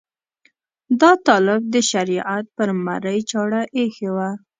دا 1.01 1.11
طالب 1.27 1.61
د 1.73 1.75
شریعت 1.91 2.45
پر 2.55 2.69
مرۍ 2.85 3.19
چاړه 3.31 3.61
ایښې 3.77 4.09
وه. 4.15 4.29